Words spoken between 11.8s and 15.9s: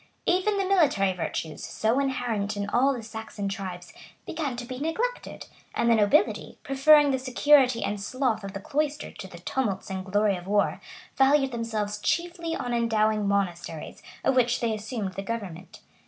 chiefly on endowing monasteries, of which they assumed the government.